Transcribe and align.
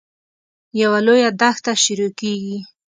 یوه 0.81 0.99
لویه 1.05 1.29
دښته 1.41 1.73
شروع 1.83 2.11
کېږي. 2.19 2.57